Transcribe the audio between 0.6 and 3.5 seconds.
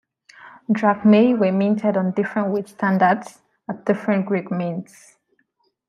Drachmae were minted on different weight standards